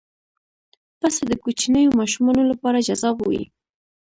[0.99, 3.43] پسه د کوچنیو ماشومانو لپاره جذاب وي.